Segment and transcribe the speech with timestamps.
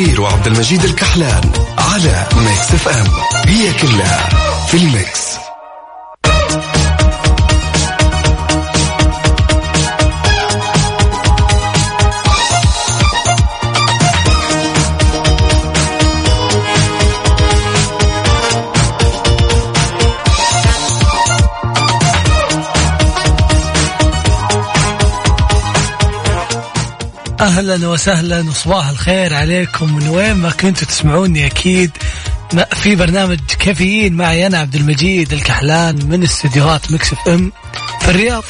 [0.00, 1.40] وفاء باوزير وعبد المجيد الكحلان
[1.78, 3.06] على Mix FM.
[3.46, 4.28] هي كلها
[4.66, 5.29] في ال Mix.
[27.40, 29.94] أهلا وسهلا وصباح الخير عليكم.
[29.94, 31.90] من وين ما كنتوا تسمعوني أكيد
[32.72, 37.52] في برنامج كافيين معي أنا عبد المجيد الكحلان من استديوهات Mix FM
[38.00, 38.44] في الرياض.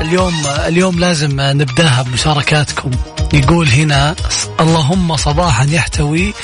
[0.00, 2.90] اليوم اليوم لازم نبدأها بمشاركاتكم.
[3.32, 4.14] يقول هنا
[4.60, 6.34] اللهم صباحا يحتوي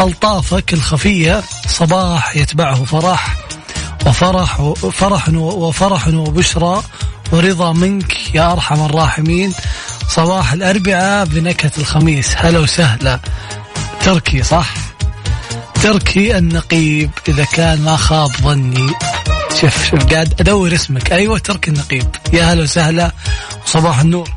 [0.00, 3.36] ألطافك الخفية صباح يتبعه فرح
[4.06, 6.82] وفرح وفرح وفرح وبشرى
[7.32, 9.52] ورضا منك يا أرحم الراحمين.
[10.08, 12.34] صباح الأربعاء بنكهة الخميس.
[12.36, 13.20] هلا وسهلا.
[14.04, 14.74] تركي صح؟
[15.82, 18.92] تركي النقيب إذا كان ما خاب ظني.
[19.60, 21.12] شوف شوف قاعد أدور اسمك.
[21.12, 22.08] أيوه تركي النقيب.
[22.32, 23.12] يا هلا وسهلا.
[23.66, 24.30] وصباح النور.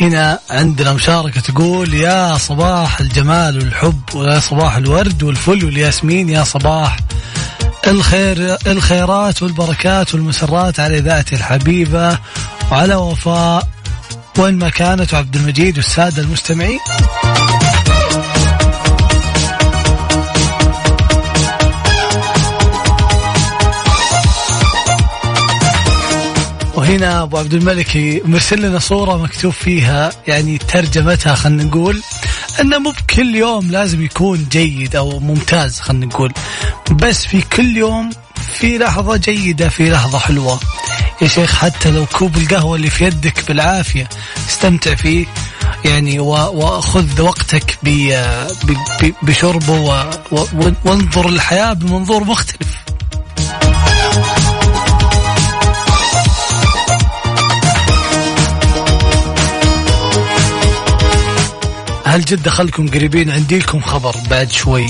[0.00, 6.96] هنا عندنا مشاركة تقول يا صباح الجمال والحب ويا صباح الورد والفل والياسمين يا صباح
[7.86, 12.18] الخير الخيرات والبركات والمسرات على ذاتي الحبيبة
[12.72, 13.68] وعلى وفاء
[14.38, 16.78] وين ما كانت وعبد المجيد والسادة المستمعين.
[26.90, 32.02] وهنا أبو عبد الملك مرسل لنا صورة مكتوب فيها يعني ترجمتها خلينا نقول
[32.60, 36.32] إنه مو بكل يوم لازم يكون جيد أو ممتاز خلينا نقول.
[36.90, 38.10] بس في كل يوم
[38.58, 40.60] في لحظة جيدة في لحظة حلوة.
[41.22, 44.08] يا شيخ حتى لو كوب القهوة اللي في يدك بالعافية
[44.48, 45.26] استمتع فيه
[45.84, 47.78] يعني وخذ وقتك
[49.22, 50.06] بشربه
[50.84, 52.89] وانظر الحياة بمنظور مختلف.
[62.10, 64.86] هل جدة خلكم قريبين؟ عندي لكم خبر بعد شوي.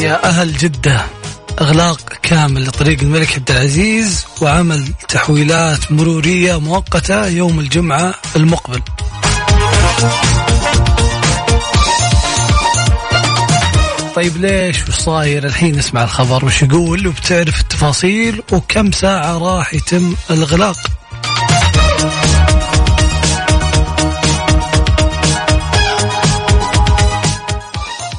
[0.00, 1.04] يا أهل جدة
[1.60, 8.82] إغلاق كامل لطريق الملك عبد العزيز وعمل تحويلات مرورية مؤقتة يوم الجمعة المقبل.
[14.16, 20.14] طيب ليش وش صاير؟ الحين نسمع الخبر وش يقول؟ وبتعرف التفاصيل وكم ساعة راح يتم
[20.30, 20.76] الإغلاق؟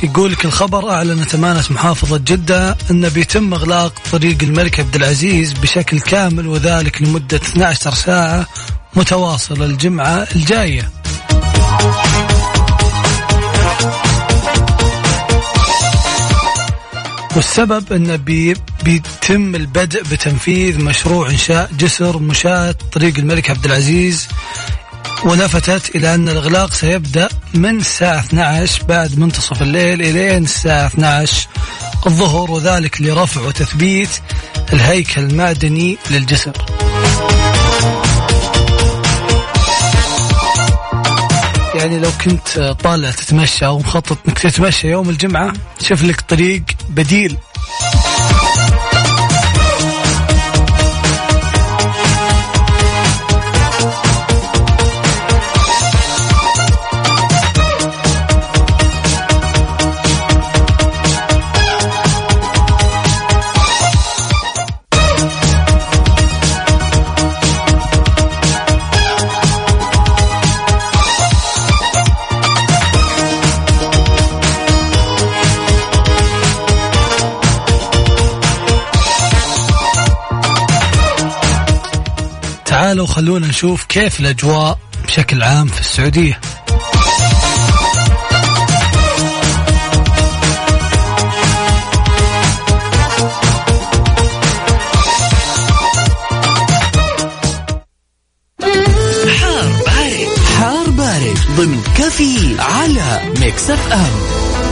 [0.04, 6.00] يقول لك الخبر أعلنت أمانة محافظة جدة أن بيتم إغلاق طريق الملك عبد العزيز بشكل
[6.00, 8.48] كامل وذلك لمدة 12 ساعة
[8.96, 10.90] متواصلة الجمعة الجاية.
[17.38, 24.28] والسبب انه بي بيتم البدء بتنفيذ مشروع إنشاء جسر مشاة طريق الملك عبد العزيز
[25.24, 31.48] ولفتت إلى أن الإغلاق سيبدأ من الساعة 12 بعد منتصف الليل إلين الساعة 12
[32.08, 34.10] الظهر وذلك لرفع وتثبيت
[34.74, 36.87] الهيكل المعدني للجسر.
[41.88, 47.38] يعني لو كنت طالع تتمشى أو مخطط إنك تتمشى يوم الجمعة شوف لك طريق بديل.
[82.88, 86.40] تعالوا خلونا نشوف كيف الأجواء بشكل عام في السعودية.
[99.40, 100.40] حار بارد.
[100.60, 104.67] حار بارد ضمن كافيين على Mix FM.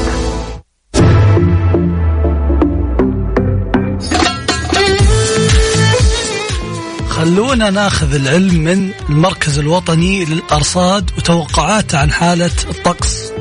[7.56, 13.32] خلونا ناخذ العلم من المركز الوطني للأرصاد وتوقعاته عن حالة الطقس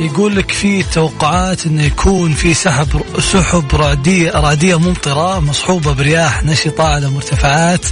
[0.00, 6.84] يقول لك في توقعات إنه يكون في سحب سحب رعديه رعديه ممطرة مصحوبة برياح نشطة
[6.84, 7.86] على مرتفعات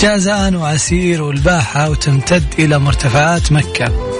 [0.00, 4.11] جازان وعسير والباحة وتمتد إلى مرتفعات مكة.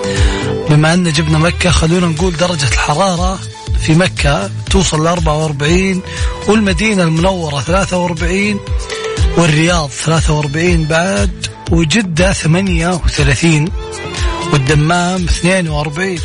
[0.71, 3.39] بما أن جبنا مكة خلونا نقول درجة الحرارة
[3.83, 6.03] في مكة توصل ل 44
[6.49, 8.61] والمدينة المنورة 43
[9.37, 13.69] والرياض 43 بعد وجدة 38
[14.53, 16.19] والدمام 42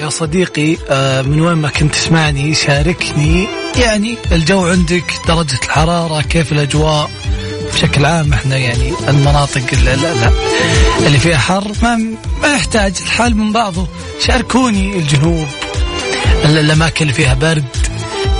[0.00, 3.48] يا صديقي آه، من وين ما كنت تسمعني شاركني
[3.80, 7.10] يعني الجو عندك درجة الحرارة كيف الأجواء؟
[7.74, 10.32] بشكل عام إحنا يعني المناطق اللي, لا لا
[11.06, 11.96] اللي فيها حر ما
[12.42, 13.86] ما يحتاج الحال من بعضه.
[14.26, 15.46] شاركوني الجنوب
[16.44, 17.64] الأماكن اللي فيها برد.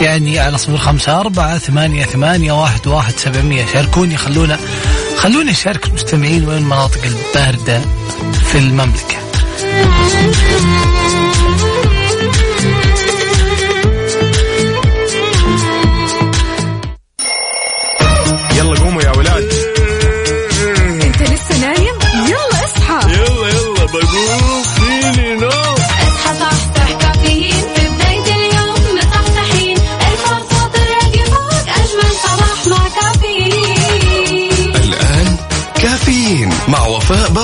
[0.01, 3.67] يعني على صفر خمسة أربعة ثمانية ثمانية واحد واحد سبعمية.
[3.73, 4.59] شاركوني خلونا
[5.19, 7.81] خلوني أشارك المستمعين وين المناطق الباردة
[8.53, 9.17] في المملكة.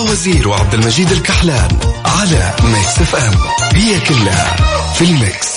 [0.07, 1.69] باوزير وعبد المجيد الكحلان
[2.05, 3.35] على Mix FM
[3.75, 4.57] هي كلها
[4.95, 5.57] في ال Mix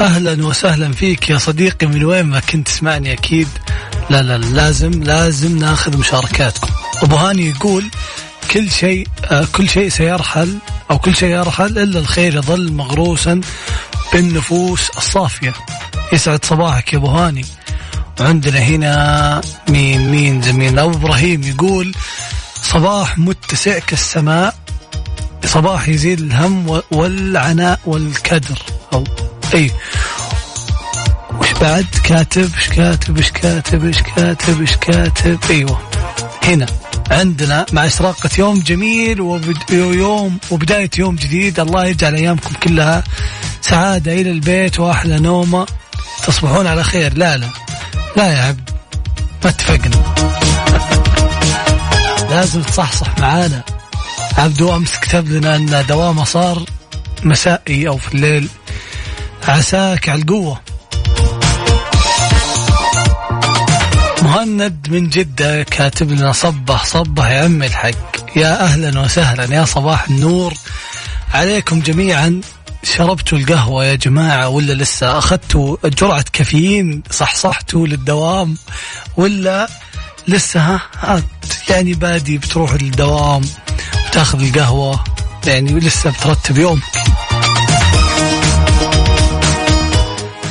[0.00, 3.48] أهلا وسهلا فيك يا صديقي من وين ما كنت تسمعني أكيد.
[4.10, 6.75] لا لا لازم لازم ناخذ مشاركاتكم.
[7.02, 7.90] ابو هاني يقول
[8.50, 10.58] كل شيء آه كل شيء سيرحل
[10.90, 13.40] أو كل شيء يرحل إلا الخير يظل مغروسا
[14.12, 15.52] بالنفوس الصافية.
[16.12, 17.44] يسعد صباحك يا ابو هاني
[18.20, 21.94] وعندنا هنا مين مين زميلنا أبو إبراهيم يقول
[22.62, 24.54] صباح متسع كالسماء
[25.44, 28.58] صباح يزيد الهم والعناء والكدر.
[28.92, 29.04] أو
[29.54, 29.70] أي.
[31.40, 35.80] وش بعد؟ كاتب إيش كاتب إيش كاتب إيش كاتب إيش كاتب؟ أيوه.
[36.42, 36.66] هنا.
[37.10, 39.70] عندنا مع اشراقة يوم جميل وبد...
[39.70, 41.60] يوم وبداية يوم جديد.
[41.60, 43.04] الله يجعل أيامكم كلها
[43.60, 45.66] سعادة إلى البيت وأحلى نومة.
[46.26, 47.18] تصبحون على خير.
[47.18, 47.46] لا لا.
[48.16, 48.70] لا يا عبد.
[49.44, 50.14] ما اتفقنا.
[52.30, 53.62] لازم تصحصح معانا.
[54.38, 56.64] عبدو أمس كتب لنا أن دوامه صار
[57.22, 58.48] مسائي أو في الليل.
[59.48, 60.60] عساك على القوة.
[64.26, 70.08] مهند من جدة كاتب لنا صبح صبح يا عم الحق يا أهلا وسهلا يا صباح
[70.08, 70.54] النور.
[71.34, 72.40] عليكم جميعا.
[72.82, 78.56] شربتوا القهوة يا جماعة ولا لسه؟ أخذتوا جرعة كافيين؟ صحصحتوا للدوام
[79.16, 79.68] ولا
[80.28, 81.22] لسه؟ ها, ها
[81.70, 83.42] يعني بادي بتروح للدوام
[84.08, 85.04] وتاخذ القهوة
[85.46, 86.82] يعني لسه بترتب يومك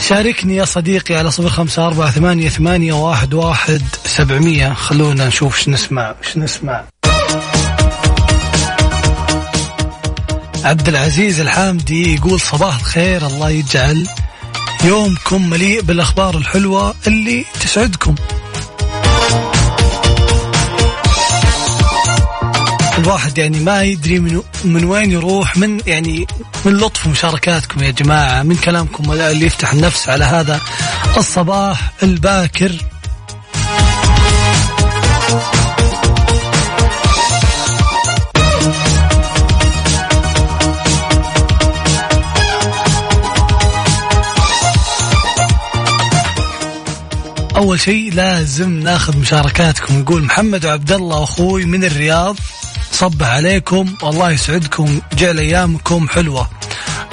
[0.08, 4.74] شاركني يا صديقي على صفر خمسة أربعة ثمانية, ثمانية واحد, واحد سبعمية.
[4.74, 6.16] خلونا نشوف إيش نسمع.
[6.24, 6.84] إيش نسمع.
[10.64, 14.08] عبد العزيز الحامدي يقول صباح الخير الله يجعل
[14.84, 18.16] يومكم مليء بالأخبار الحلوة اللي تسعدكم.
[23.06, 26.28] الواحد يعني ما يدري من من وين يروح من يعني
[26.66, 30.60] من لطف مشاركاتكم يا جماعة من كلامكم اللي يفتح النفس على هذا
[31.18, 32.72] الصباح الباكر.
[47.56, 52.38] أول شيء لازم ناخذ مشاركاتكم يقول محمد وعبد الله أخوي من الرياض.
[52.96, 53.96] صبح عليكم.
[54.04, 55.00] والله يسعدكم.
[55.14, 56.50] جعل أيامكم حلوة.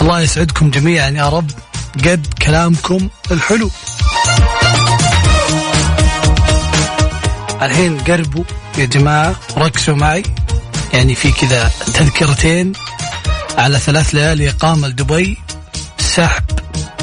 [0.01, 1.51] الله يسعدكم جميعا يا رب.
[2.05, 3.71] قد كلامكم الحلو.
[7.63, 8.45] الحين قربوا
[8.79, 10.23] يا جماعة ركزوا معي.
[10.93, 12.73] يعني في كذا تذكرتين.
[13.59, 15.39] على ثلاث ليالي اقامه لدبي.
[15.99, 16.45] سحب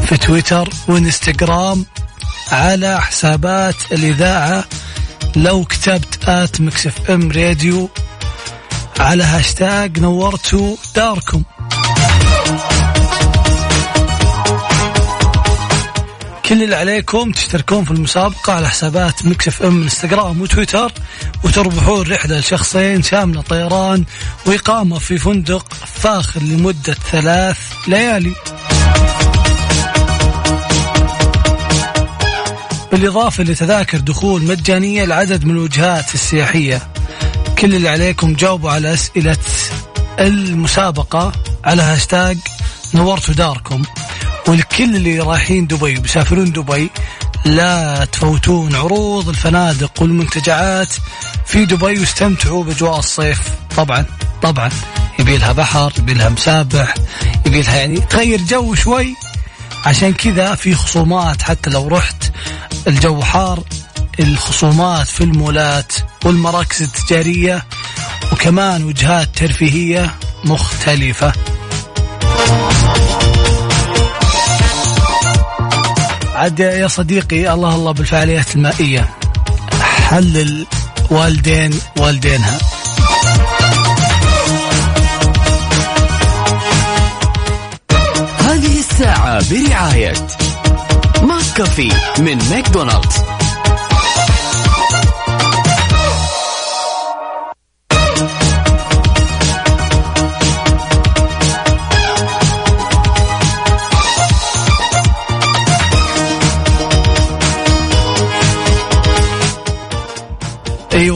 [0.06, 1.86] في تويتر وإنستغرام
[2.52, 4.64] على حسابات الإذاعة.
[5.36, 7.90] لو كتبت at Mix FM Radio
[9.00, 11.44] على هاشتاج نورتوا داركم.
[16.46, 20.92] كل اللي عليكم تشتركون في المسابقة على حسابات Mix FM انستغرام وتويتر
[21.44, 24.06] وتربحون رحلة لشخصين شاملة طيران
[24.46, 28.34] وإقامة في فندق فاخر لمدة ثلاث ليالي.
[32.92, 36.99] بالإضافة لتذاكر دخول مجانية لعدد من الوجهات السياحية.
[37.60, 39.38] كل اللي عليكم جاوبوا على أسئلة
[40.20, 41.32] المسابقة
[41.64, 42.38] على هاشتاج
[42.94, 43.84] نورتوا داركم.
[44.48, 46.90] والكل اللي رايحين دبي وبيسافرون دبي
[47.46, 50.94] لا تفوتون عروض الفنادق والمنتجعات
[51.46, 53.42] في دبي واستمتعوا بأجواء الصيف.
[53.78, 54.06] طبعا
[54.42, 54.70] طبعا.
[55.20, 56.94] يبي لها بحر يبي لها مسابح
[57.46, 59.16] يبي لها يعني تغير جو شوي.
[59.86, 62.32] عشان كذا في خصومات حتى لو رحت
[62.88, 63.64] الجو حار
[64.20, 65.94] الخصومات في المولات
[66.26, 67.66] والمراكز التجارية
[68.32, 71.34] وكمان وجهات ترفيهية مختلفة.
[76.36, 79.10] عاد يا صديقي الله الله بالفعاليات المائية.
[79.82, 80.66] حلل
[81.10, 82.58] والدين والدينها.
[88.40, 90.14] هذه الساعة برعاية
[91.24, 93.29] McCafé من ماكدونالدز.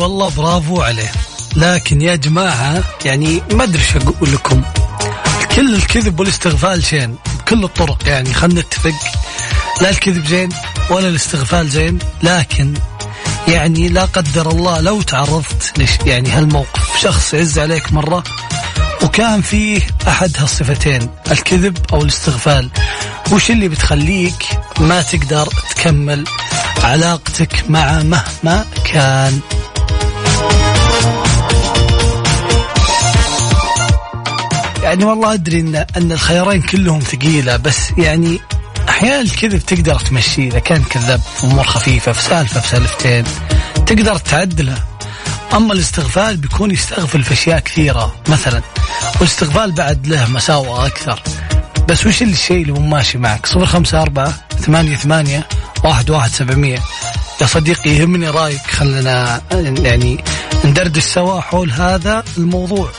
[0.04, 1.12] والله برافو عليه.
[1.56, 4.62] لكن يا جماعة يعني ما أدري إيش أقول لكم.
[5.56, 8.94] كل الكذب والاستغفال شين بكل الطرق يعني خلينا نتفق.
[9.82, 10.50] لا الكذب زين
[10.90, 12.74] ولا الاستغفال زين لكن
[13.48, 15.74] يعني لا قدر الله لو تعرضت
[16.06, 18.24] يعني هالموقف شخص يعز عليك مرة
[19.04, 22.70] وكان فيه أحد هالصفتين الكذب أو الاستغفال.
[23.32, 26.24] وش اللي بتخليك ما تقدر تكمل
[26.84, 29.40] علاقتك مع مهما كان؟
[34.84, 38.40] يعني والله أدري ان إن الخيارين كلهم ثقيلة بس يعني
[38.90, 43.24] أحيانا الكذب تقدر تمشيه إذا كان كذاب أمور خفيفة في سالفة في سالفتين
[43.86, 44.78] تقدر تعدله
[45.54, 48.62] أما الاستغفال بيكون يستغفل في أشياء كثيرة مثلا
[49.16, 51.22] والاستغفال بعد له مساوئ أكثر.
[51.88, 55.48] بس وش الشيء اللي مو ماشي معك؟ صفر خمسة أربعة ثمانية ثمانية
[55.84, 56.80] واحد واحد سبعمية.
[57.42, 59.42] يا صديقي يهمني رأيك خلنا
[59.80, 60.24] يعني
[60.66, 62.92] ندردش سوا حول هذا الموضوع.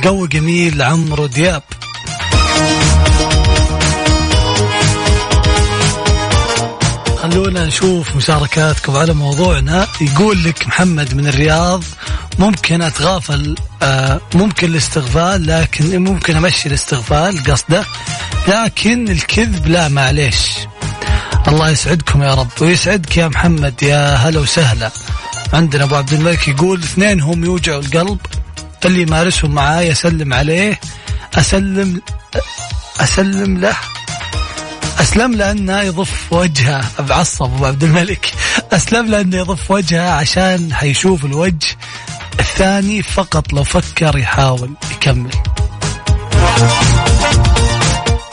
[0.00, 1.62] الجو جميل عمرو دياب.
[7.22, 9.86] خلونا نشوف مشاركاتكم على موضوعنا.
[10.00, 11.84] يقول لك محمد من الرياض
[12.38, 17.84] ممكن أتغافل آه ممكن الاستغفال لكن ممكن أمشي الاستغفال قصده.
[18.48, 20.40] لكن الكذب لا معليش.
[21.48, 24.90] الله يسعدكم يا رب ويسعدك يا محمد يا هلا وسهلا.
[25.52, 28.18] عندنا أبو عبد الملك يقول اثنين هم يوجعوا القلب.
[28.86, 30.80] اللي يمارسهم معاي أسلم عليه.
[31.34, 32.00] أسلم
[33.00, 33.76] أسلم له.
[35.00, 38.32] أسلم له انه يضف وجهه بعصب أبو عبد الملك.
[38.72, 41.76] أسلم له انه يضف وجهه عشان حيشوف الوجه.
[42.40, 45.30] الثاني فقط لو فكر يحاول يكمل.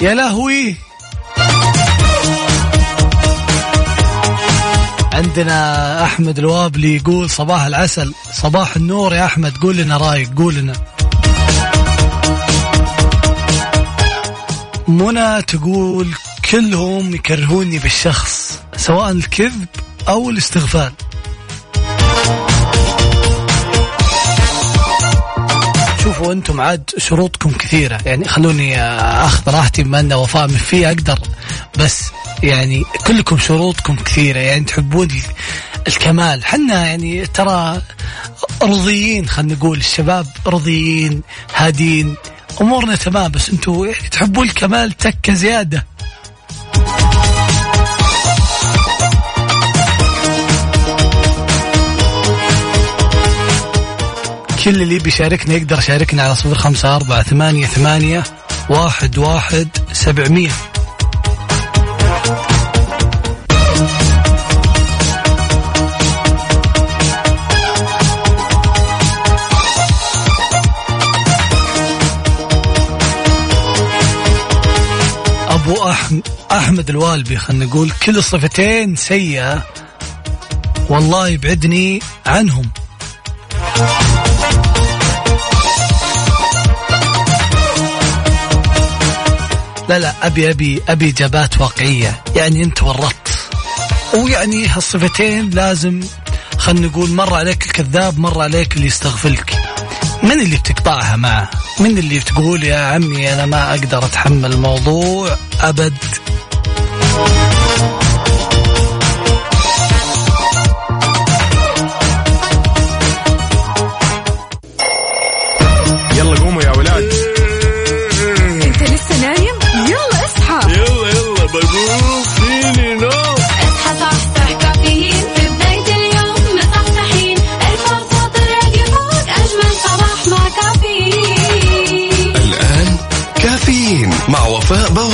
[0.01, 0.87] يا لهوي!
[5.17, 10.74] عندنا أحمد الوابلي يقول صباح العسل صباح النور يا أحمد قول لنا رأيك قول لنا.
[14.88, 16.07] منى تقول
[16.51, 19.65] كلهم يكرهوني بالشخص سواء الكذب
[20.07, 20.91] أو الاستغفال
[26.07, 27.99] شوفوا أنتم عاد شروطكم كثيرة.
[28.05, 31.19] يعني خلوني أخذ راحتي بما أن وفاء من فيه أقدر
[31.77, 32.03] بس
[32.43, 34.39] يعني كلكم شروطكم كثيرة.
[34.39, 35.07] يعني تحبون
[35.87, 36.45] الكمال.
[36.45, 37.81] حنا يعني ترى
[38.61, 41.21] رضيين خلينا نقول الشباب رضيين
[41.55, 42.15] هادين.
[42.61, 45.85] أمورنا تمام بس أنتم يعني تحبون الكمال تكة زيادة.
[54.67, 58.24] كل اللي بيشاركنا يقدر يشاركنا على صفر خمسة أربعة ثمانية ثمانية
[58.69, 60.51] واحد واحد سبعمية.
[75.47, 75.91] أبو
[76.51, 79.63] أحمد الوالبي خلنا نقول كل الصفتين سيئة
[80.89, 82.69] والله يبعدني عنهم.
[89.89, 92.23] لا لا أبي أبي أبي اجابات واقعية.
[92.35, 93.49] يعني أنت ورطت.
[94.13, 95.99] ويعني هالصفتين لازم
[96.57, 99.55] خلينا نقول مر عليك الكذاب مر عليك اللي يستغفلك.
[100.23, 101.49] من اللي بتقطعها معه
[101.79, 105.93] من اللي بتقول يا عمي أنا ما أقدر أتحمل الموضوع أبد؟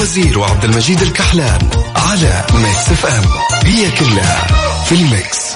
[0.03, 3.23] وفاء باوزير وعبد المجيد الكحلان على Mix FM
[3.65, 4.47] هي كلها
[4.85, 5.53] في ال Mix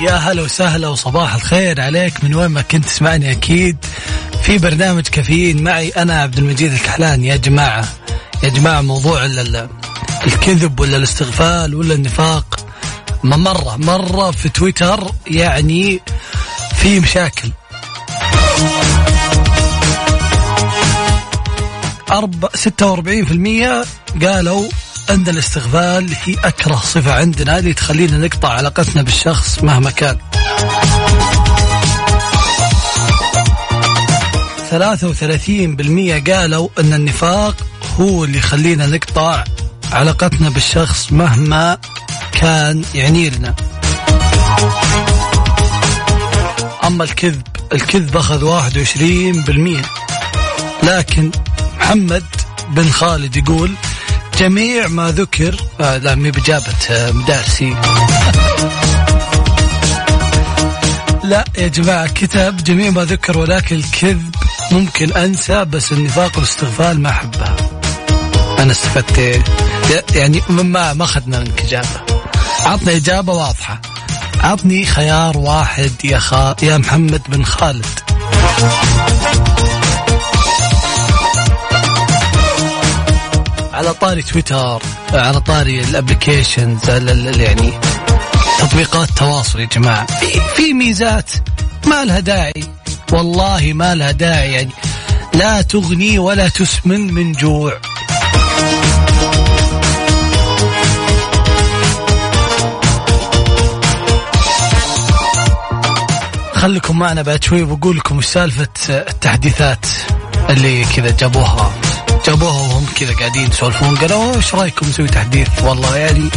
[0.00, 2.24] يا هلا وسهلا وصباح الخير عليك.
[2.24, 3.76] من وين ما كنت تسمعني أكيد.
[4.42, 7.24] في برنامج كافيين معي أنا عبد المجيد الكحلان.
[7.24, 7.84] يا جماعة
[8.42, 9.68] يا جماعة موضوع ال- ال-
[10.26, 12.66] الكذب ولا الاستغفال ولا النفاق.
[13.22, 16.00] ما مرة مرة في تويتر يعني
[16.82, 17.50] في مشاكل.
[23.26, 23.84] في المية
[24.22, 24.68] قالوا
[25.10, 30.18] أن الاستغفال هي أكره صفة عندنا اللي تخلينا نقطع علاقتنا بالشخص مهما كان.
[34.70, 37.56] ثلاثة وثلاثين بالمية قالوا أن النفاق
[38.00, 39.44] هو اللي يخلينا نقطع
[39.92, 41.78] علاقتنا بالشخص مهما
[42.32, 43.54] كان يعني لنا.
[46.90, 49.82] أما الكذب الكذب وعشرين بالمية
[50.82, 51.30] لكن
[51.78, 52.24] محمد
[52.68, 53.74] بن خالد يقول
[54.38, 57.76] جميع ما ذكر آه لا مي بجابة آه مدارسي
[61.30, 64.34] لا يا جماعة كتب جميع ما ذكر ولكن الكذب
[64.72, 67.56] ممكن أنسى بس النفاق والاستغفال ما أحبها
[68.58, 69.42] أنا استفدت؟
[70.14, 72.00] يعني ما ما أخذنا منك إجابة.
[72.64, 73.80] عطنا إجابة واضحة.
[74.40, 77.86] عطني خيار واحد يا خا يا محمد بن خالد.
[83.72, 87.72] على طاري تويتر على طاري الابلكيشنز يعني
[88.58, 90.06] تطبيقات التواصل يا جماعة.
[90.06, 91.30] في في ميزات
[91.86, 92.64] ما لها داعي.
[93.12, 94.70] والله ما لها داعي يعني
[95.34, 97.80] لا تغني ولا تسمن من جوع.
[106.60, 109.86] خليكم معنا بعد شوي بقول لكم وش سالفه التحديثات
[110.50, 111.72] اللي كذا جابوها.
[112.26, 113.96] جابوها وهم كذا قاعدين يسولفون.
[113.96, 116.30] قالوا إيش رأيكم نسوي تحديث؟ والله يعني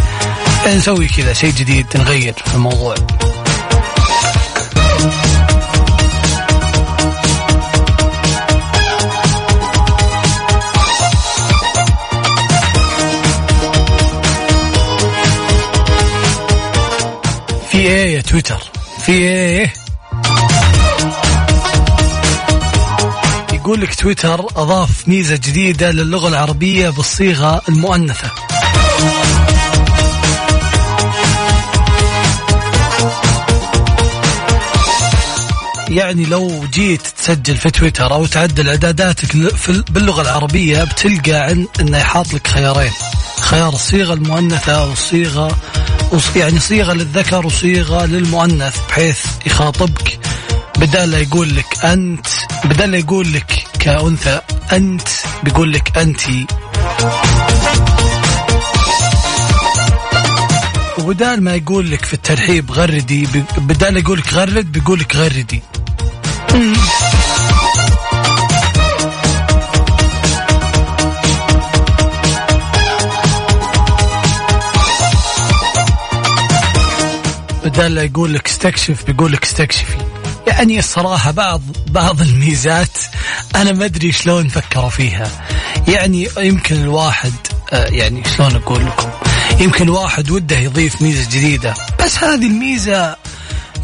[0.67, 2.95] نسوي كذا شيء جديد نغير في الموضوع.
[17.71, 18.63] في إيه يا تويتر؟
[19.05, 19.82] في إيه؟
[23.63, 28.32] يقول لك تويتر أضاف ميزة جديدة للغة العربية بالصيغة المؤنثة.
[35.89, 39.36] يعني لو جيت تسجل في تويتر أو تعدل إعداداتك
[39.89, 42.91] باللغة العربية بتلقى عن إنه يحاط لك خيارين.
[43.39, 45.58] خيار الصيغة المؤنثة والصيغة
[46.36, 50.19] يعني صيغة للذكر وصيغة للمؤنث بحيث يخاطبك
[50.83, 52.27] بدال لا يقول لك أنت
[52.65, 54.41] بدال لا يقول لك كأنثى
[54.71, 55.07] أنت
[55.43, 56.47] بيقول لك أنتي.
[60.99, 65.61] وبدال ما يقول لك في الترحيب غردي بدال يقول لك غرد بيقول لك غردي.
[77.63, 80.12] بدال لا يقول لك استكشف بيقول لك استكشفي.
[80.53, 82.97] يعني الصراحة بعض بعض الميزات
[83.55, 85.31] أنا ما أدري شلون فكروا فيها.
[85.87, 87.31] يعني يمكن الواحد
[87.73, 89.09] آه، يعني شلون أقول لكم؟
[89.59, 91.73] يمكن الواحد وده يضيف ميزة جديدة.
[91.99, 93.15] بس هذه الميزة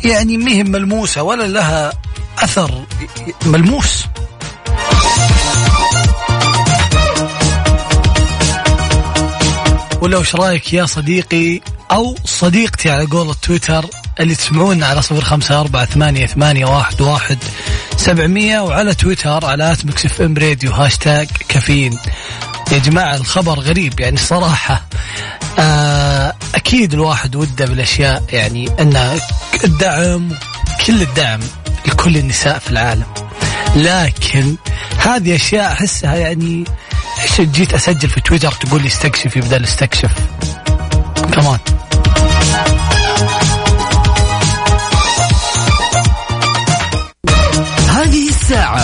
[0.04, 1.94] يعني مهم ملموسة ولا لها
[2.40, 2.86] أثر
[3.46, 4.06] ملموس.
[10.02, 13.86] ولا وش رأيك يا صديقي أو صديقتي على قول التويتر؟
[14.20, 17.38] اللي تسمعونا على صفر خمسة أربعة ثمانية, ثمانية واحد, واحد.
[17.98, 21.98] سبعمية وعلى تويتر على Mix FM Radio هاشتاج كافيين.
[22.72, 24.84] يا جماعة الخبر غريب يعني صراحة.
[25.60, 29.20] آه أكيد الواحد وده بالأشياء يعني أن
[29.64, 30.30] الدعم
[30.86, 31.40] كل الدعم
[31.88, 33.06] لكل النساء في العالم.
[33.76, 34.56] لكن
[34.98, 36.64] هذه أشياء أحسها يعني
[37.24, 40.12] إيش جيت أسجل في تويتر تقول لي استكشفي بدل استكشف
[41.34, 41.60] كمان.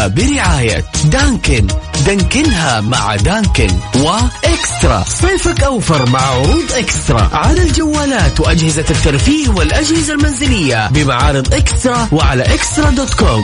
[0.08, 1.68] برعاية Dunkin.
[2.06, 5.04] دانكنها مع Dunkin و eXtra.
[5.08, 7.30] صيفك أوفر مع عروض eXtra.
[7.34, 13.44] على الجوالات وأجهزة الترفيه والأجهزة المنزلية بمعارض eXtra وعلى eXtra dot com.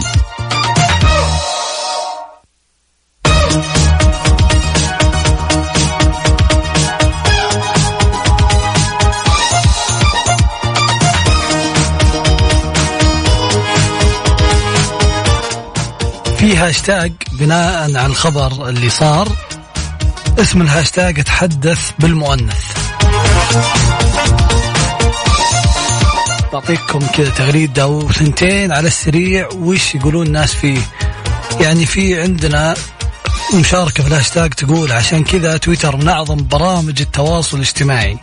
[16.62, 19.30] هاشتاج بناء على الخبر اللي صار.
[20.40, 22.66] اسم الهاشتاج تحدث بالمؤنث.
[26.54, 30.82] بعطيكم كذا تغريدة أو ثنتين على السريع وش يقولون الناس فيه؟
[31.60, 32.76] يعني في عندنا
[33.54, 38.18] مشاركة في الهاشتاج تقول عشان كذا تويتر من أعظم برامج التواصل الاجتماعي.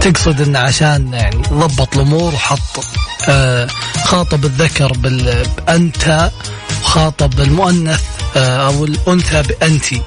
[0.00, 2.84] تقصد انه عشان يعني ضبط الأمور وحط
[3.28, 3.68] آه
[4.04, 5.46] خاطب الذكر بال
[6.84, 8.02] وخاطب المؤنث
[8.36, 10.02] آه أو الأنثى بانتي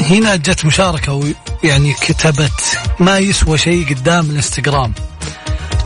[0.00, 4.92] هنا جت مشاركة يعني كتبت ما يسوى شيء قدام الانستغرام.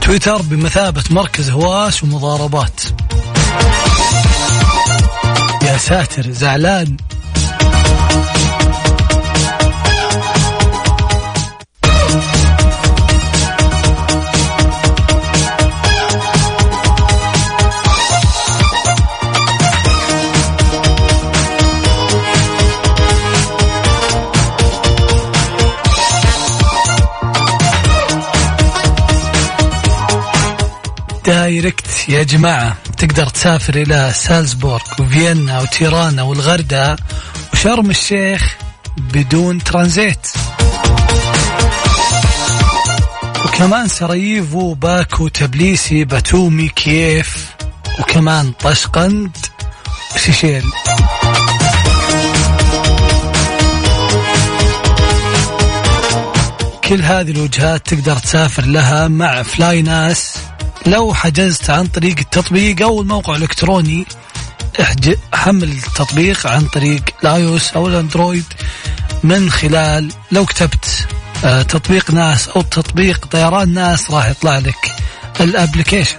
[0.01, 2.81] تويتر بمثابة مركز هواش ومضاربات.
[5.63, 6.97] يا ساتر زعلان.
[31.61, 36.97] direct يا جماعة تقدر تسافر إلى سالزبورغ وفيينا وتيرانا والغردقة
[37.53, 38.57] وشرم الشيخ
[38.97, 40.27] بدون ترانزيت.
[43.45, 47.47] وكمان سراييفو باكو تبليسي باتومي كييف
[48.01, 49.37] وكمان طشقند
[50.15, 50.65] وسيشيل
[56.85, 60.30] كل هذه الوجهات تقدر تسافر لها مع flynas
[60.87, 64.07] لو حجزت عن طريق التطبيق أو الموقع الإلكتروني
[65.35, 68.45] حمل التطبيق عن طريق ال iOS أو ال Android
[69.25, 71.07] من خلال لو كتبت
[71.45, 74.95] آه، تطبيق ناس أو تطبيق طيران ناس راح يطلع لك
[75.41, 76.17] ال application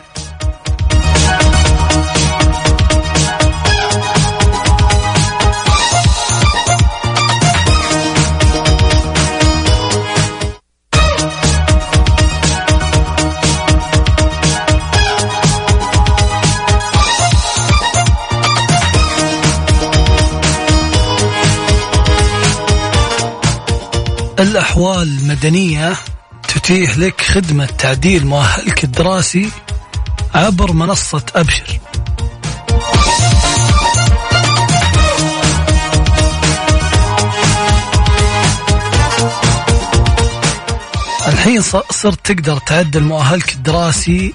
[24.52, 25.94] الأحوال المدنية
[26.48, 29.50] تتيح لك خدمة تعديل مؤهلك الدراسي
[30.36, 31.80] عبر منصة أبشر.
[41.28, 41.62] الحين
[41.92, 44.34] صرت تقدر تعدل مؤهلك الدراسي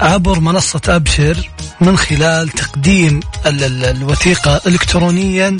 [0.00, 1.50] عبر منصة أبشر
[1.80, 5.56] من خلال تقديم ال- ال- الوثيقة إلكترونيا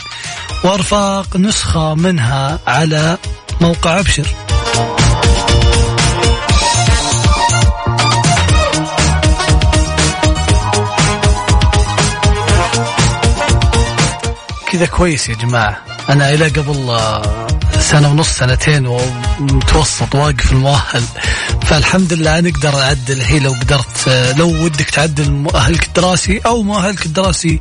[0.64, 3.18] وإرفاق نسخة منها على
[3.60, 4.26] موقع أبشر.
[14.72, 15.76] كذا كويس يا جماعة.
[16.08, 17.46] أنا إلى قبل آه،
[17.80, 21.02] سنة ونص سنتين ومتوسط واقف المؤهل.
[21.62, 26.62] فالحمد لله أنا أقدر أعدل هي لو قدرت آه، لو ودك تعدل مؤهلك الدراسي أو
[26.62, 27.60] مؤهلك الدراسي.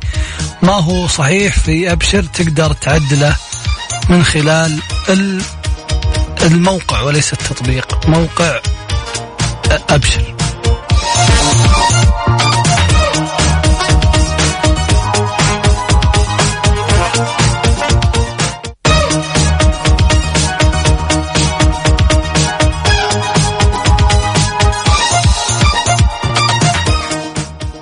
[0.62, 3.36] ما هو صحيح في أبشر تقدر تعدله
[4.08, 4.78] من خلال
[5.08, 5.42] ال-
[6.46, 8.60] الموقع وليس التطبيق موقع
[9.90, 10.34] أبشر.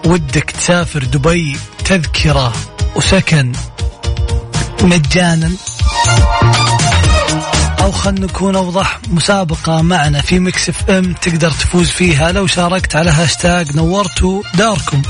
[0.07, 2.53] ودك تسافر دبي تذكرة
[2.97, 3.53] وسكن
[4.83, 5.51] مجانا.
[7.85, 13.11] أو خلنا نكون أوضح مسابقة معنا في Mix FM تقدر تفوز فيها لو شاركت على
[13.11, 15.03] هاشتاج نورتوا داركم.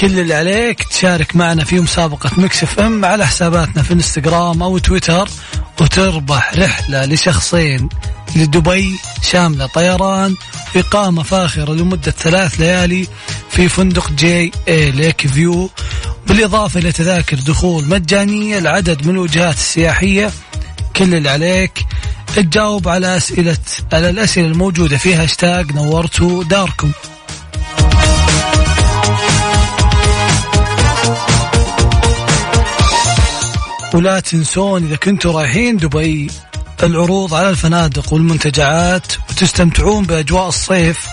[0.00, 5.28] كل اللي عليك تشارك معنا في مسابقة Mix FM على حساباتنا في انستغرام أو تويتر
[5.80, 7.88] وتربح رحلة لشخصين
[8.36, 10.34] لدبي شاملة طيران
[10.76, 13.08] إقامة فاخرة لمدة ثلاث ليالي
[13.50, 15.70] في فندق JA Lake View.
[16.28, 20.30] بالإضافة إلى تذاكر دخول مجانية لعدد من الوجهات السياحية
[20.96, 21.86] كل اللي عليك
[22.36, 23.56] تجاوب على أسئلة
[23.92, 26.92] على الأسئلة الموجودة في هاشتاج نورتوا داركم.
[33.94, 36.30] ولا تنسون إذا كنتوا رايحين دبي
[36.82, 41.06] العروض على الفنادق والمنتجعات وتستمتعون بأجواء الصيف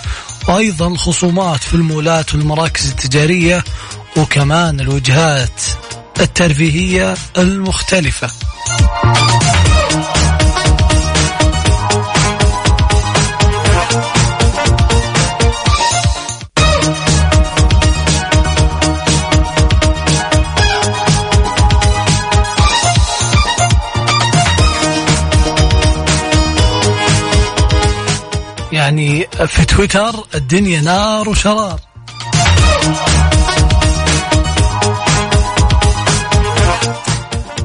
[0.47, 3.63] وأيضا الخصومات في المولات والمراكز التجارية
[4.17, 5.62] وكمان الوجهات
[6.21, 8.30] الترفيهية المختلفة.
[28.71, 31.80] يعني في تويتر الدنيا نار وشرار.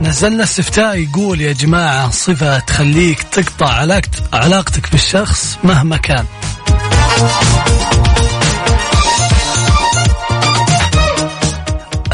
[0.01, 6.25] نزلنا استفتاء يقول يا جماعة صفة تخليك تقطع علاقت- علاقتك بالشخص مهما كان.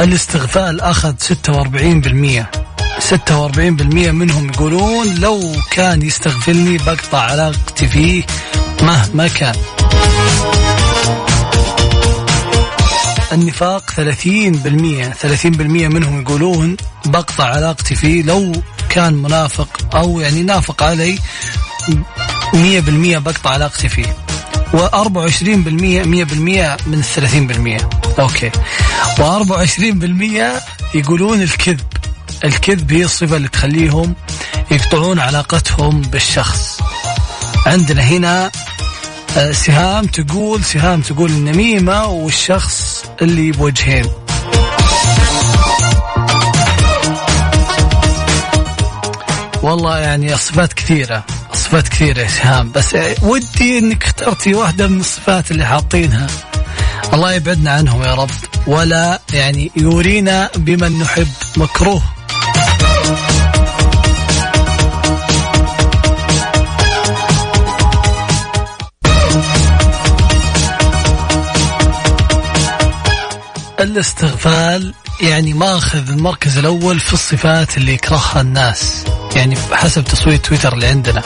[0.01, 2.47] الاستغفال أخذ 46%
[2.99, 8.23] 46% منهم يقولون لو كان يستغفلني بقطع علاقتي فيه
[8.83, 9.55] مهما كان.
[13.37, 13.95] النفاق 30%
[15.23, 18.53] 30% منهم يقولون بقطع علاقتي فيه لو
[18.89, 21.19] كان منافق أو يعني نافق علي
[22.55, 24.17] 100% بقطع علاقتي فيه.
[24.73, 26.07] و24% 100%
[26.87, 28.51] من ال 30% أوكي.
[29.17, 31.87] و24% يقولون الكذب.
[32.45, 34.15] الكذب هي الصفة اللي تخليهم
[34.71, 36.81] يقطعون علاقتهم بالشخص.
[37.67, 38.51] عندنا هنا
[39.37, 44.07] سهام تقول سهام تقول النميمة والشخص اللي بوجهين.
[49.63, 52.73] والله يعني الصفات كثيرة الصفات كثيرة يا سهام.
[52.73, 56.27] بس آه، ودي إنك اخترتي واحدة من الصفات اللي حاطينها.
[57.15, 58.31] الله يبعدنا عنهم يا رب.
[58.67, 62.03] ولا يعني يورينا بمن نحب مكروه.
[73.87, 79.05] الاستغفال يعني ماخذ المركز الأول في الصفات اللي يكرهها الناس
[79.37, 81.23] يعني حسب تصويت تويتر اللي عندنا.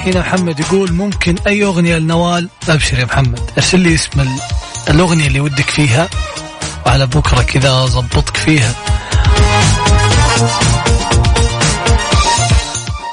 [0.00, 3.40] هنا محمد يقول ممكن أي أغنية لنوال؟ أبشر يا محمد.
[3.58, 4.40] أرسل لي اسم ال-
[4.90, 6.08] الأغنية اللي ودك فيها
[6.86, 8.74] وعلى بكرة كذا اضبطك فيها.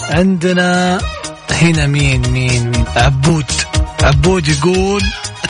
[0.09, 0.99] عندنا
[1.51, 3.45] هنا مين؟ مين؟ مين؟ عبود.
[4.03, 5.01] عبود يقول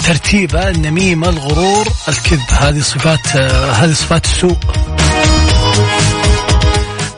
[0.07, 2.49] ترتيبه النميمة الغرور الكذب.
[2.49, 3.27] هذه صفات
[3.77, 4.57] هذه صفات السوء.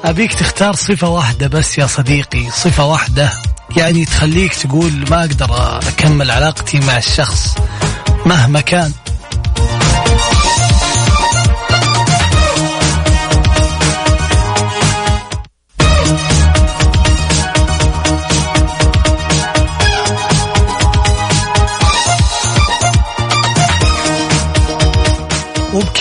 [0.03, 2.49] أبيك تختار صفة واحدة بس يا صديقي.
[2.51, 3.31] صفة واحدة
[3.77, 7.55] يعني تخليك تقول ما أقدر أكمل علاقتي مع الشخص
[8.25, 8.91] مهما كان.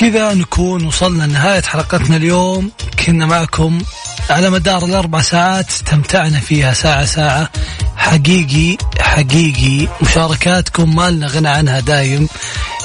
[0.03, 2.71] وبكذا نكون وصلنا لنهاية حلقتنا اليوم.
[3.07, 3.83] كنا معكم
[4.31, 7.51] على مدار الأربع ساعات استمتعنا فيها ساعة ساعة.
[7.97, 12.29] حقيقي حقيقي مشاركاتكم ما لنا غنى عنها دايم.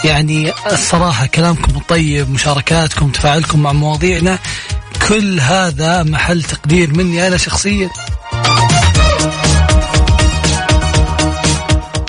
[0.03, 4.39] يعني الصراحة كلامكم الطيب مشاركاتكم تفاعلكم مع مواضيعنا.
[5.07, 7.89] كل هذا محل تقدير مني أنا شخصيا.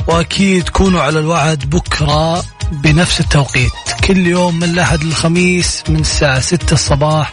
[0.07, 3.86] وأكيد كونوا على الوعد بكرة بنفس التوقيت.
[4.07, 7.33] كل يوم من الأحد للخميس من الساعة 6 الصباح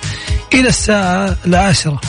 [0.54, 2.02] إلى الساعة العاشرة.